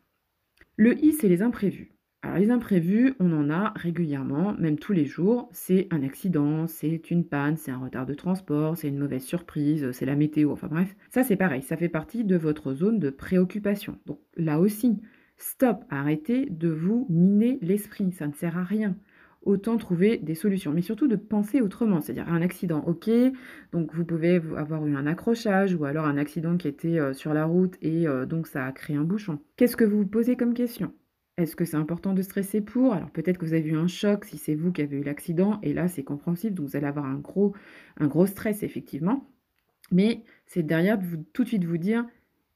Le 0.77 1.03
I, 1.05 1.13
c'est 1.13 1.29
les 1.29 1.43
imprévus. 1.43 1.93
Alors 2.23 2.39
les 2.39 2.51
imprévus, 2.51 3.15
on 3.21 3.33
en 3.33 3.51
a 3.51 3.75
régulièrement, 3.77 4.55
même 4.59 4.79
tous 4.79 4.95
les 4.95 5.05
jours. 5.05 5.51
C'est 5.53 5.89
un 5.91 6.03
accident, 6.03 6.67
c'est 6.67 7.11
une 7.11 7.27
panne, 7.27 7.59
c'est 7.59 7.71
un 7.71 7.79
retard 7.79 8.07
de 8.07 8.15
transport, 8.15 8.77
c'est 8.77 8.89
une 8.89 8.99
mauvaise 8.99 9.25
surprise, 9.25 9.91
c'est 9.93 10.07
la 10.07 10.17
météo, 10.17 10.51
enfin 10.51 10.69
bref. 10.69 10.97
Ça 11.11 11.23
c'est 11.23 11.37
pareil, 11.37 11.63
ça 11.63 11.77
fait 11.77 11.91
partie 11.91 12.25
de 12.25 12.37
votre 12.37 12.73
zone 12.73 12.99
de 12.99 13.11
préoccupation. 13.11 13.99
Donc 14.07 14.21
là 14.37 14.59
aussi, 14.59 15.03
stop, 15.37 15.85
arrêtez 15.91 16.47
de 16.47 16.69
vous 16.69 17.07
miner 17.11 17.59
l'esprit, 17.61 18.11
ça 18.13 18.27
ne 18.27 18.33
sert 18.33 18.57
à 18.57 18.65
rien. 18.65 18.97
Autant 19.45 19.77
trouver 19.77 20.19
des 20.19 20.35
solutions, 20.35 20.73
mais 20.73 20.83
surtout 20.83 21.09
de 21.09 21.17
penser 21.17 21.61
autrement. 21.61 22.01
C'est-à-dire 22.01 22.29
un 22.29 22.43
accident, 22.43 22.83
ok, 22.87 23.11
donc 23.73 23.95
vous 23.95 24.05
pouvez 24.05 24.41
avoir 24.57 24.87
eu 24.87 24.97
un 24.97 25.07
accrochage 25.07 25.75
ou 25.75 25.85
alors 25.85 26.07
un 26.07 26.17
accident 26.17 26.57
qui 26.57 26.69
était 26.69 26.99
euh, 26.99 27.15
sur 27.15 27.35
la 27.35 27.45
route 27.45 27.77
et 27.83 28.07
euh, 28.07 28.27
donc 28.27 28.47
ça 28.47 28.67
a 28.67 28.73
créé 28.73 28.97
un 28.97 29.05
bouchon. 29.05 29.39
Qu'est-ce 29.57 29.77
que 29.77 29.85
vous 29.85 29.99
vous 29.99 30.07
posez 30.07 30.37
comme 30.37 30.55
question? 30.55 30.93
Est-ce 31.37 31.57
que 31.57 31.65
c'est 31.65 31.77
important 31.77 32.13
de 32.13 32.23
stresser 32.23 32.61
pour? 32.61 32.93
Alors 32.95 33.11
peut-être 33.11 33.39
que 33.39 33.45
vous 33.45 33.55
avez 33.55 33.71
eu 33.71 33.77
un 33.77 33.89
choc 33.89 34.25
si 34.25 34.39
c'est 34.39 34.55
vous 34.55 34.73
qui 34.73 34.83
avez 34.83 34.99
eu 34.99 35.03
l'accident, 35.03 35.59
et 35.63 35.73
là 35.73 35.89
c'est 35.89 36.05
compréhensible, 36.05 36.55
donc 36.55 36.69
vous 36.69 36.77
allez 36.77 36.87
avoir 36.87 37.07
un 37.07 37.19
gros, 37.19 37.55
un 37.99 38.07
gros 38.07 38.27
stress 38.27 38.63
effectivement. 38.63 39.29
Mais 39.91 40.23
c'est 40.47 40.63
derrière 40.63 40.99
vous, 41.01 41.19
tout 41.33 41.43
de 41.43 41.49
suite 41.49 41.65
vous 41.65 41.79
dire, 41.79 42.07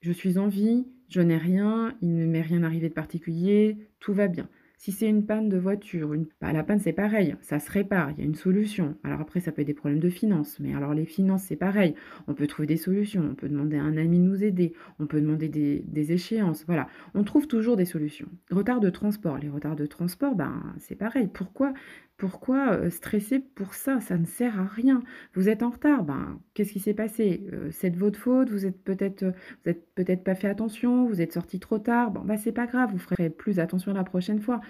je 0.00 0.12
suis 0.12 0.38
en 0.38 0.48
vie, 0.48 0.86
je 1.08 1.20
n'ai 1.20 1.36
rien, 1.36 1.96
il 2.02 2.14
ne 2.14 2.26
m'est 2.26 2.42
rien 2.42 2.62
arrivé 2.62 2.88
de 2.88 2.94
particulier, 2.94 3.78
tout 4.00 4.14
va 4.14 4.28
bien. 4.28 4.48
Si 4.78 4.92
c'est 4.92 5.08
une 5.08 5.26
panne 5.26 5.48
de 5.48 5.58
voiture. 5.58 6.14
Bah, 6.40 6.52
la 6.52 6.62
panne 6.62 6.78
c'est 6.78 6.92
pareil, 6.92 7.34
ça 7.40 7.58
se 7.58 7.68
répare, 7.68 8.12
il 8.12 8.18
y 8.18 8.20
a 8.22 8.24
une 8.24 8.36
solution. 8.36 8.96
Alors 9.02 9.20
après 9.20 9.40
ça 9.40 9.50
peut 9.50 9.62
être 9.62 9.66
des 9.66 9.74
problèmes 9.74 9.98
de 9.98 10.08
finances, 10.08 10.60
mais 10.60 10.72
alors 10.72 10.94
les 10.94 11.04
finances 11.04 11.42
c'est 11.42 11.56
pareil, 11.56 11.96
on 12.28 12.34
peut 12.34 12.46
trouver 12.46 12.66
des 12.66 12.76
solutions, 12.76 13.28
on 13.32 13.34
peut 13.34 13.48
demander 13.48 13.76
à 13.76 13.82
un 13.82 13.96
ami 13.96 14.18
de 14.20 14.24
nous 14.24 14.44
aider, 14.44 14.74
on 15.00 15.06
peut 15.06 15.20
demander 15.20 15.48
des, 15.48 16.12
échéances, 16.12 16.64
voilà, 16.66 16.86
on 17.14 17.24
trouve 17.24 17.48
toujours 17.48 17.76
des 17.76 17.84
solutions. 17.84 18.28
Retard 18.52 18.78
de 18.78 18.88
transport, 18.88 19.38
les 19.38 19.48
retards 19.48 19.74
de 19.74 19.84
transport, 19.86 20.36
ben 20.36 20.62
c'est 20.78 20.94
pareil. 20.94 21.28
Pourquoi 21.32 21.74
pourquoi 22.18 22.72
euh, 22.72 22.90
stresser 22.90 23.38
pour 23.38 23.74
ça? 23.74 24.00
Ça 24.00 24.18
ne 24.18 24.24
sert 24.26 24.58
à 24.60 24.64
rien. 24.64 25.02
Vous 25.34 25.48
êtes 25.48 25.62
en 25.62 25.70
retard, 25.70 26.02
ben 26.02 26.40
qu'est-ce 26.52 26.72
qui 26.72 26.80
s'est 26.80 26.94
passé? 26.94 27.46
Euh, 27.52 27.68
C'est 27.70 27.90
de 27.90 27.96
votre 27.96 28.18
faute, 28.18 28.50
vous 28.50 28.66
êtes 28.66 28.82
peut-être 28.82 29.22
euh, 29.22 29.32
vous 29.64 29.70
êtes 29.70 29.86
peut-être 29.94 30.24
pas 30.24 30.34
fait 30.34 30.48
attention, 30.48 31.06
vous 31.06 31.20
êtes 31.20 31.32
sorti 31.32 31.60
trop 31.60 31.78
tard. 31.78 32.10
Bon 32.10 32.22
bah 32.24 32.36
c'est 32.36 32.52
pas 32.52 32.66
grave, 32.66 32.90
vous 32.90 32.98
ferez 32.98 33.30
plus 33.30 33.60
attention 33.60 33.92
la 33.92 34.02
prochaine 34.02 34.40
fois. 34.40 34.60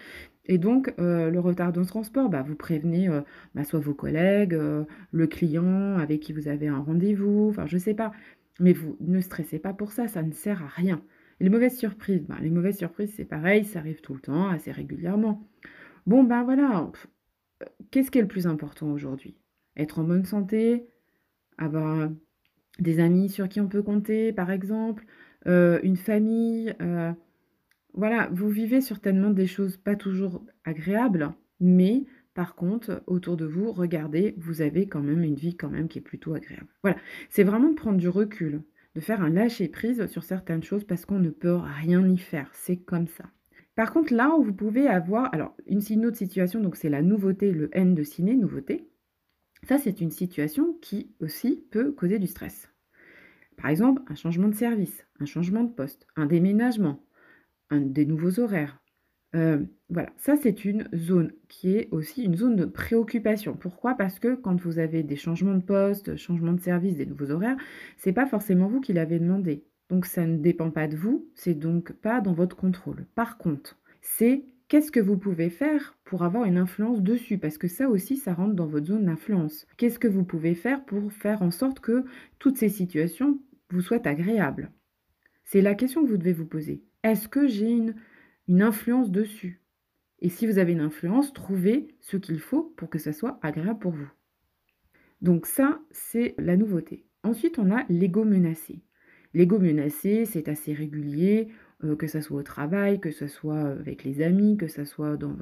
Et 0.46 0.58
donc 0.58 0.94
le 0.98 1.38
retard 1.38 1.72
dans 1.72 1.82
le 1.82 1.86
transport, 1.86 2.30
bah, 2.30 2.42
vous 2.42 2.56
prévenez 2.56 3.08
bah, 3.54 3.64
soit 3.64 3.80
vos 3.80 3.94
collègues, 3.94 4.58
le 5.12 5.26
client 5.26 5.98
avec 5.98 6.20
qui 6.20 6.32
vous 6.32 6.48
avez 6.48 6.68
un 6.68 6.78
rendez-vous, 6.78 7.48
enfin 7.50 7.66
je 7.66 7.76
sais 7.76 7.94
pas. 7.94 8.12
Mais 8.58 8.72
vous 8.72 8.96
ne 9.00 9.20
stressez 9.20 9.58
pas 9.58 9.74
pour 9.74 9.92
ça, 9.92 10.08
ça 10.08 10.22
ne 10.22 10.32
sert 10.32 10.62
à 10.62 10.68
rien. 10.68 11.02
les 11.40 11.50
mauvaises 11.50 11.76
surprises, 11.76 12.24
ben, 12.26 12.38
les 12.40 12.50
mauvaises 12.50 12.78
surprises 12.78 13.12
c'est 13.14 13.24
pareil, 13.26 13.64
ça 13.64 13.80
arrive 13.80 14.00
tout 14.00 14.14
le 14.14 14.20
temps, 14.20 14.48
assez 14.48 14.72
régulièrement. 14.72 15.46
Bon 16.06 16.24
ben 16.24 16.42
voilà, 16.44 16.90
qu'est-ce 17.90 18.10
qui 18.10 18.18
est 18.18 18.22
le 18.22 18.28
plus 18.28 18.46
important 18.46 18.90
aujourd'hui? 18.90 19.36
Être 19.76 19.98
en 19.98 20.04
bonne 20.04 20.24
santé, 20.24 20.86
avoir 21.58 22.08
des 22.78 23.00
amis 23.00 23.28
sur 23.28 23.48
qui 23.48 23.60
on 23.60 23.68
peut 23.68 23.82
compter, 23.82 24.32
par 24.32 24.50
exemple, 24.50 25.04
euh, 25.46 25.78
une 25.82 25.96
famille. 25.96 26.74
Voilà, 27.98 28.28
vous 28.30 28.48
vivez 28.48 28.80
certainement 28.80 29.30
des 29.30 29.48
choses 29.48 29.76
pas 29.76 29.96
toujours 29.96 30.44
agréables, 30.64 31.32
mais 31.58 32.04
par 32.32 32.54
contre, 32.54 33.02
autour 33.08 33.36
de 33.36 33.44
vous, 33.44 33.72
regardez, 33.72 34.36
vous 34.38 34.62
avez 34.62 34.86
quand 34.86 35.02
même 35.02 35.24
une 35.24 35.34
vie 35.34 35.56
quand 35.56 35.68
même 35.68 35.88
qui 35.88 35.98
est 35.98 36.02
plutôt 36.02 36.32
agréable. 36.32 36.68
Voilà, 36.84 36.96
c'est 37.28 37.42
vraiment 37.42 37.70
de 37.70 37.74
prendre 37.74 37.98
du 37.98 38.08
recul, 38.08 38.62
de 38.94 39.00
faire 39.00 39.20
un 39.20 39.30
lâcher 39.30 39.66
prise 39.66 40.06
sur 40.06 40.22
certaines 40.22 40.62
choses 40.62 40.84
parce 40.84 41.06
qu'on 41.06 41.18
ne 41.18 41.30
peut 41.30 41.56
rien 41.56 42.08
y 42.08 42.18
faire. 42.18 42.48
C'est 42.52 42.76
comme 42.76 43.08
ça. 43.08 43.24
Par 43.74 43.92
contre, 43.92 44.14
là 44.14 44.32
où 44.38 44.44
vous 44.44 44.54
pouvez 44.54 44.86
avoir, 44.86 45.34
alors 45.34 45.56
une, 45.66 46.06
autre 46.06 46.18
situation, 46.18 46.60
donc 46.60 46.76
c'est 46.76 46.88
la 46.88 47.02
nouveauté, 47.02 47.50
le 47.50 47.68
N 47.76 47.96
de 47.96 48.04
ciné, 48.04 48.36
nouveauté. 48.36 48.88
Ça, 49.64 49.76
c'est 49.76 50.00
une 50.00 50.12
situation 50.12 50.78
qui 50.80 51.10
aussi 51.18 51.64
peut 51.72 51.90
causer 51.90 52.20
du 52.20 52.28
stress. 52.28 52.68
Par 53.56 53.70
exemple, 53.70 54.02
un 54.06 54.14
changement 54.14 54.46
de 54.46 54.54
service, 54.54 55.04
un 55.18 55.26
changement 55.26 55.64
de 55.64 55.72
poste, 55.72 56.06
un 56.14 56.26
déménagement, 56.26 57.02
un, 57.70 57.80
des 57.80 58.06
nouveaux 58.06 58.40
horaires. 58.40 58.80
Euh, 59.34 59.62
voilà, 59.90 60.10
ça 60.16 60.36
c'est 60.36 60.64
une 60.64 60.88
zone 60.94 61.32
qui 61.48 61.76
est 61.76 61.88
aussi 61.90 62.24
une 62.24 62.36
zone 62.36 62.56
de 62.56 62.64
préoccupation. 62.64 63.54
Pourquoi? 63.54 63.94
Parce 63.94 64.18
que 64.18 64.34
quand 64.34 64.58
vous 64.60 64.78
avez 64.78 65.02
des 65.02 65.16
changements 65.16 65.54
de 65.54 65.62
poste, 65.62 66.16
changements 66.16 66.54
de 66.54 66.60
service, 66.60 66.96
des 66.96 67.06
nouveaux 67.06 67.30
horaires, 67.30 67.58
c'est 67.98 68.12
pas 68.12 68.26
forcément 68.26 68.68
vous 68.68 68.80
qui 68.80 68.94
l'avez 68.94 69.18
demandé. 69.18 69.64
Donc 69.90 70.06
ça 70.06 70.26
ne 70.26 70.38
dépend 70.38 70.70
pas 70.70 70.88
de 70.88 70.96
vous, 70.96 71.28
c'est 71.34 71.54
donc 71.54 71.92
pas 71.92 72.20
dans 72.20 72.32
votre 72.32 72.56
contrôle. 72.56 73.06
Par 73.14 73.38
contre, 73.38 73.78
c'est 74.00 74.44
qu'est-ce 74.68 74.92
que 74.92 75.00
vous 75.00 75.18
pouvez 75.18 75.50
faire 75.50 75.96
pour 76.04 76.24
avoir 76.24 76.44
une 76.44 76.58
influence 76.58 77.02
dessus? 77.02 77.38
Parce 77.38 77.58
que 77.58 77.68
ça 77.68 77.88
aussi, 77.88 78.16
ça 78.16 78.34
rentre 78.34 78.54
dans 78.54 78.66
votre 78.66 78.86
zone 78.86 79.06
d'influence. 79.06 79.66
Qu'est-ce 79.76 79.98
que 79.98 80.08
vous 80.08 80.24
pouvez 80.24 80.54
faire 80.54 80.84
pour 80.84 81.12
faire 81.12 81.42
en 81.42 81.50
sorte 81.50 81.80
que 81.80 82.04
toutes 82.38 82.58
ces 82.58 82.68
situations 82.68 83.40
vous 83.70 83.82
soient 83.82 84.06
agréables? 84.06 84.70
C'est 85.44 85.62
la 85.62 85.74
question 85.74 86.02
que 86.02 86.08
vous 86.08 86.18
devez 86.18 86.34
vous 86.34 86.46
poser. 86.46 86.82
Est-ce 87.02 87.28
que 87.28 87.46
j'ai 87.46 87.70
une, 87.70 87.94
influence 88.62 89.10
dessus? 89.10 89.62
Et 90.20 90.28
si 90.28 90.46
vous 90.46 90.58
avez 90.58 90.72
une 90.72 90.80
influence, 90.80 91.32
trouvez 91.32 91.94
ce 92.00 92.16
qu'il 92.16 92.40
faut 92.40 92.74
pour 92.76 92.90
que 92.90 92.98
ça 92.98 93.12
soit 93.12 93.38
agréable 93.42 93.78
pour 93.78 93.92
vous. 93.92 94.10
Donc 95.20 95.46
ça, 95.46 95.80
c'est 95.90 96.34
la 96.38 96.56
nouveauté. 96.56 97.04
Ensuite, 97.22 97.58
on 97.58 97.70
a 97.70 97.84
l'ego 97.88 98.24
menacé. 98.24 98.82
L'ego 99.34 99.58
menacé, 99.58 100.24
c'est 100.24 100.48
assez 100.48 100.72
régulier, 100.72 101.48
euh, 101.84 101.94
que 101.94 102.08
ce 102.08 102.20
soit 102.20 102.40
au 102.40 102.42
travail, 102.42 102.98
que 102.98 103.10
ce 103.10 103.28
soit 103.28 103.60
avec 103.60 104.02
les 104.02 104.22
amis, 104.22 104.56
que 104.56 104.66
ce 104.66 104.84
soit 104.84 105.16
dans, 105.16 105.36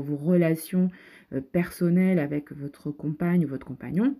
vos 0.00 0.16
relations 0.16 0.90
euh, 1.32 1.40
personnelles 1.40 2.18
avec 2.18 2.52
votre 2.52 2.90
compagne 2.90 3.44
ou 3.44 3.48
votre 3.48 3.66
compagnon. 3.66 4.16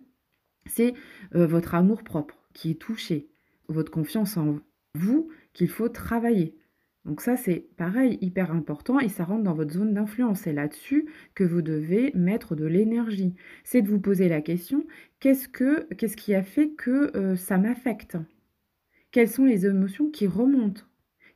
C'est 0.67 0.95
euh, 1.35 1.47
votre 1.47 1.75
amour 1.75 2.05
propre 2.05 2.37
qui 2.53 2.73
est 2.73 2.81
touché, 2.81 3.31
votre 3.69 3.91
confiance 3.91 4.37
en 4.37 4.61
vous 4.95 5.31
qu'il 5.53 5.69
faut 5.69 5.89
travailler. 5.89 6.57
Donc 7.05 7.23
ça, 7.23 7.37
c'est 7.37 7.67
pareil, 7.77 8.19
hyper 8.21 8.53
important 8.53 9.01
et 9.01 9.09
ça 9.09 9.25
rentre 9.25 9.43
dans 9.43 9.55
votre 9.55 9.73
zone 9.73 9.95
d'influence. 9.95 10.41
C'est 10.41 10.53
là-dessus 10.53 11.09
que 11.35 11.45
vous 11.45 11.63
devez 11.63 12.13
mettre 12.15 12.55
de 12.55 12.67
l'énergie. 12.67 13.35
C'est 13.65 13.83
de 13.83 13.89
vous 13.89 14.01
poser 14.01 14.29
la 14.29 14.43
question, 14.43 14.87
qu'est-ce, 15.19 15.49
que, 15.49 15.93
qu'est-ce 15.95 16.17
qui 16.17 16.35
a 16.35 16.43
fait 16.43 16.71
que 16.71 17.35
ça 17.37 17.57
m'affecte? 17.57 18.19
Quelles 19.13 19.31
sont 19.31 19.47
les 19.47 19.67
émotions 19.67 20.11
qui 20.11 20.27
remontent? 20.27 20.83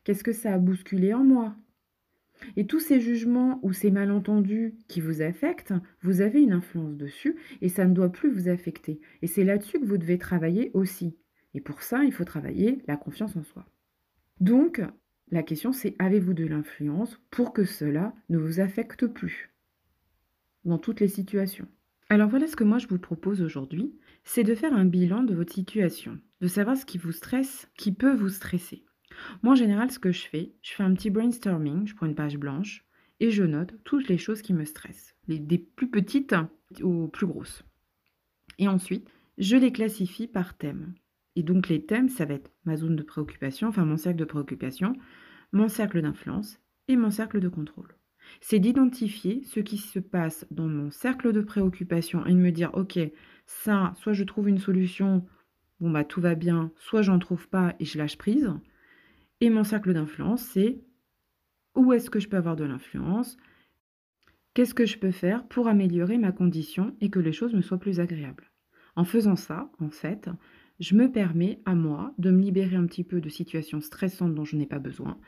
Qu'est-ce 0.05 0.23
que 0.23 0.33
ça 0.33 0.53
a 0.53 0.59
bousculé 0.59 1.15
en 1.15 1.25
moi? 1.25 1.57
Et 2.57 2.67
tous 2.67 2.81
ces 2.81 3.01
jugements 3.01 3.59
ou 3.63 3.73
ces 3.73 3.91
malentendus 3.91 4.75
qui 4.87 5.01
vous 5.01 5.23
affectent, 5.23 5.73
vous 6.03 6.21
avez 6.21 6.43
une 6.43 6.53
influence 6.53 6.97
dessus 6.97 7.37
et 7.63 7.71
ça 7.71 7.87
ne 7.87 7.95
doit 7.95 8.13
plus 8.13 8.31
vous 8.31 8.49
affecter. 8.49 9.01
Et 9.23 9.27
c'est 9.27 9.45
là-dessus 9.45 9.81
que 9.81 9.87
vous 9.87 9.99
devez 9.99 10.19
travailler 10.19 10.71
aussi. 10.75 11.17
Et 11.55 11.61
pour 11.61 11.83
ça, 11.83 12.05
il 12.05 12.13
faut 12.13 12.25
travailler 12.25 12.83
la 12.87 12.97
confiance 12.97 13.35
en 13.37 13.45
soi. 13.45 13.65
Donc, 14.41 14.83
la 15.31 15.43
question 15.43 15.73
c'est 15.73 15.97
avez-vous 15.99 16.35
de 16.35 16.47
l'influence 16.47 17.21
pour 17.31 17.53
que 17.53 17.65
cela 17.65 18.15
ne 18.29 18.39
vous 18.39 18.61
affecte 18.61 19.07
plus 19.07 19.51
dans 20.65 20.79
toutes 20.79 21.01
les 21.01 21.09
situations? 21.09 21.69
Alors 22.09 22.29
voilà 22.29 22.47
ce 22.47 22.57
que 22.57 22.65
moi 22.65 22.79
je 22.79 22.87
vous 22.87 22.99
propose 22.99 23.43
aujourd'hui 23.43 23.95
c'est 24.25 24.45
de 24.45 24.55
faire 24.55 24.73
un 24.73 24.87
bilan 24.87 25.23
de 25.23 25.35
votre 25.35 25.53
situation, 25.53 26.19
de 26.41 26.49
savoir 26.49 26.77
ce 26.77 26.87
qui 26.87 26.99
vous 26.99 27.13
stresse, 27.13 27.69
qui 27.77 27.93
peut 27.93 28.15
vous 28.15 28.31
stresser. 28.31 28.85
Moi, 29.43 29.53
en 29.53 29.57
général, 29.57 29.91
ce 29.91 29.99
que 29.99 30.13
je 30.13 30.27
fais, 30.27 30.55
je 30.63 30.73
fais 30.73 30.83
un 30.83 30.95
petit 30.95 31.11
brainstorming, 31.11 31.87
je 31.87 31.95
prends 31.95 32.07
une 32.07 32.15
page 32.15 32.39
blanche 32.39 32.85
et 33.21 33.31
je 33.31 33.45
note 33.45 33.75
toutes 33.85 34.09
les 34.09 34.19
choses 34.19 34.43
qui 34.43 34.55
me 34.55 34.65
stressent, 34.65 35.15
les, 35.29 35.39
des 35.39 35.59
plus 35.59 35.91
petites 35.91 36.35
aux 36.83 37.07
plus 37.09 37.27
grosses. 37.27 37.63
Et 38.59 38.67
ensuite, 38.67 39.09
je 39.39 39.57
les 39.57 39.73
classifie 39.73 40.27
par 40.27 40.57
thème. 40.57 40.95
Et 41.37 41.43
donc, 41.43 41.69
les 41.69 41.85
thèmes, 41.85 42.09
ça 42.09 42.25
va 42.25 42.35
être 42.35 42.51
ma 42.65 42.77
zone 42.77 42.97
de 42.97 43.03
préoccupation, 43.03 43.69
enfin 43.69 43.85
mon 43.85 43.97
cercle 43.97 44.19
de 44.19 44.25
préoccupation, 44.25 44.95
mon 45.53 45.69
cercle 45.69 46.01
d'influence 46.03 46.61
et 46.89 46.97
mon 46.97 47.11
cercle 47.11 47.41
de 47.41 47.49
contrôle. 47.49 47.97
C'est 48.41 48.59
d'identifier 48.59 49.43
ce 49.45 49.61
qui 49.61 49.79
se 49.79 49.99
passe 49.99 50.47
dans 50.51 50.67
mon 50.67 50.91
cercle 50.91 51.33
de 51.33 51.41
préoccupation 51.41 52.25
et 52.27 52.33
de 52.33 52.39
me 52.39 52.51
dire, 52.51 52.71
OK, 52.75 52.99
ça, 53.47 53.93
soit 53.97 54.13
je 54.13 54.25
trouve 54.25 54.49
une 54.49 54.59
solution, 54.59 55.27
bon 55.81 55.91
bah 55.91 56.05
tout 56.05 56.21
va 56.21 56.35
bien, 56.35 56.73
soit 56.77 57.03
j'en 57.03 57.19
trouve 57.19 57.49
pas 57.49 57.75
et 57.81 57.85
je 57.85 57.99
lâche 57.99 58.17
prise. 58.17 58.51
Et 59.41 59.51
mon 59.51 59.65
cercle 59.65 59.93
d'influence, 59.93 60.43
c'est 60.43 60.81
où 61.75 61.93
est-ce 61.93 62.11
que 62.11 62.21
je 62.21 62.29
peux 62.29 62.37
avoir 62.37 62.57
de 62.57 62.65
l'influence? 62.65 63.37
Qu'est-ce 64.55 64.75
que 64.75 64.87
je 64.87 64.99
peux 64.99 65.11
faire 65.11 65.47
pour 65.49 65.67
améliorer 65.67 66.17
ma 66.17 66.33
condition 66.33 66.97
et 67.01 67.11
que 67.11 67.19
les 67.19 67.33
choses 67.33 67.55
me 67.55 67.61
soient 67.61 67.79
plus 67.79 67.99
agréables? 68.01 68.51
En 68.97 69.05
faisant 69.05 69.37
ça, 69.37 69.71
en 69.81 69.91
fait, 69.91 70.31
je 70.81 70.95
me 70.95 71.11
permets 71.11 71.61
à 71.65 71.75
moi 71.75 72.15
de 72.19 72.31
me 72.31 72.41
libérer 72.41 72.77
un 72.77 72.87
petit 72.87 73.05
peu 73.05 73.21
de 73.21 73.29
situations 73.29 73.81
stressantes 73.81 74.35
dont 74.35 74.45
je 74.45 74.57
n'ai 74.57 74.67
pas 74.67 74.79
besoin 74.79 75.19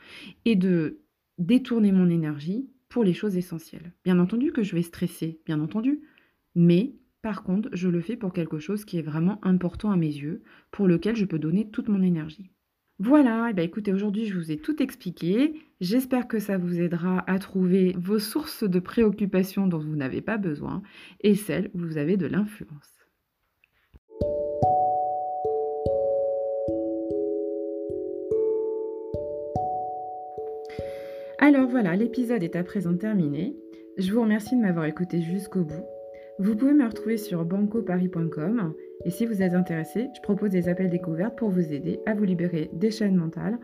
et 0.45 0.55
de 0.55 0.99
détourner 1.37 1.91
mon 1.91 2.09
énergie 2.09 2.69
pour 2.89 3.03
les 3.03 3.13
choses 3.13 3.37
essentielles. 3.37 3.93
Bien 4.03 4.19
entendu 4.19 4.51
que 4.51 4.63
je 4.63 4.75
vais 4.75 4.81
stresser, 4.81 5.39
bien 5.45 5.59
entendu, 5.59 6.01
mais 6.55 6.95
par 7.21 7.43
contre, 7.43 7.69
je 7.73 7.89
le 7.89 8.01
fais 8.01 8.15
pour 8.15 8.33
quelque 8.33 8.59
chose 8.59 8.85
qui 8.85 8.97
est 8.97 9.01
vraiment 9.01 9.43
important 9.43 9.91
à 9.91 9.97
mes 9.97 10.07
yeux, 10.07 10.43
pour 10.71 10.87
lequel 10.87 11.15
je 11.15 11.25
peux 11.25 11.39
donner 11.39 11.69
toute 11.69 11.89
mon 11.89 12.01
énergie. 12.01 12.51
Voilà, 12.99 13.47
et 13.47 13.51
eh 13.51 13.53
bien 13.53 13.63
écoutez, 13.63 13.93
aujourd'hui 13.93 14.25
je 14.25 14.37
vous 14.37 14.51
ai 14.51 14.57
tout 14.57 14.81
expliqué. 14.81 15.53
J'espère 15.81 16.27
que 16.27 16.39
ça 16.39 16.57
vous 16.57 16.79
aidera 16.79 17.23
à 17.29 17.37
trouver 17.37 17.93
vos 17.97 18.17
sources 18.17 18.63
de 18.63 18.79
préoccupation 18.79 19.67
dont 19.67 19.77
vous 19.77 19.95
n'avez 19.95 20.21
pas 20.21 20.37
besoin 20.37 20.81
et 21.21 21.35
celles 21.35 21.69
où 21.75 21.79
vous 21.79 21.97
avez 21.97 22.17
de 22.17 22.25
l'influence. 22.25 22.96
Alors 31.47 31.69
voilà, 31.69 31.95
l'épisode 31.95 32.43
est 32.43 32.57
à 32.57 32.63
présent 32.65 32.93
terminé. 32.93 33.55
Je 33.97 34.11
vous 34.11 34.19
remercie 34.19 34.57
de 34.57 34.61
m'avoir 34.61 34.83
écouté 34.83 35.21
jusqu'au 35.21 35.61
bout. 35.61 35.85
Vous 36.39 36.57
pouvez 36.57 36.73
me 36.73 36.85
retrouver 36.85 37.15
sur 37.15 37.45
bancoparis.com 37.45 38.73
et 39.05 39.09
si 39.09 39.25
vous 39.25 39.41
êtes 39.41 39.53
intéressé, 39.53 40.09
je 40.13 40.21
propose 40.21 40.49
des 40.49 40.67
appels 40.67 40.89
découvertes 40.89 41.37
pour 41.37 41.49
vous 41.49 41.71
aider 41.71 42.01
à 42.05 42.15
vous 42.15 42.25
libérer 42.25 42.69
des 42.73 42.91
chaînes 42.91 43.15
mentales, 43.15 43.59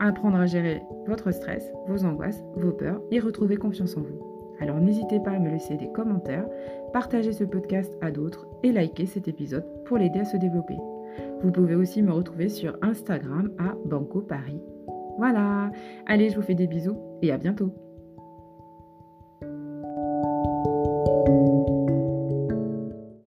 à 0.00 0.08
apprendre 0.08 0.36
à 0.36 0.46
gérer 0.46 0.82
votre 1.06 1.30
stress, 1.30 1.70
vos 1.86 2.04
angoisses, 2.04 2.42
vos 2.56 2.72
peurs 2.72 3.00
et 3.12 3.20
retrouver 3.20 3.56
confiance 3.56 3.96
en 3.96 4.00
vous. 4.00 4.56
Alors 4.58 4.80
n'hésitez 4.80 5.20
pas 5.20 5.30
à 5.30 5.38
me 5.38 5.50
laisser 5.50 5.76
des 5.76 5.92
commentaires, 5.92 6.48
partager 6.92 7.32
ce 7.32 7.44
podcast 7.44 7.96
à 8.00 8.10
d'autres 8.10 8.48
et 8.64 8.72
liker 8.72 9.06
cet 9.06 9.28
épisode 9.28 9.64
pour 9.84 9.96
l'aider 9.96 10.18
à 10.18 10.24
se 10.24 10.38
développer. 10.38 10.76
Vous 11.40 11.52
pouvez 11.52 11.76
aussi 11.76 12.02
me 12.02 12.10
retrouver 12.10 12.48
sur 12.48 12.76
Instagram 12.82 13.52
à 13.60 13.76
Banco 13.84 14.22
Paris. 14.22 14.60
Voilà, 15.18 15.70
allez, 16.06 16.30
je 16.30 16.34
vous 16.36 16.42
fais 16.42 16.56
des 16.56 16.66
bisous 16.66 17.11
et 17.22 17.32
à 17.32 17.38
bientôt. 17.38 17.81